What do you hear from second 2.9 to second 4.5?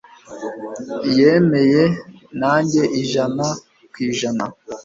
ijana ku ijana.